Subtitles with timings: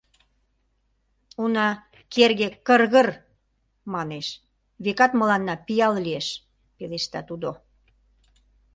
[1.43, 1.69] —Уна,
[2.13, 3.07] керге кыр-кыр
[3.93, 4.27] манеш,
[4.83, 6.27] векат мыланна пиал лиеш,—
[6.77, 7.49] пелешта тудо.